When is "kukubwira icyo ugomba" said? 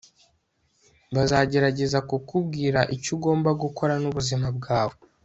2.09-3.51